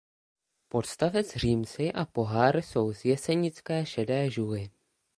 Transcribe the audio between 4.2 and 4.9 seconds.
žuly.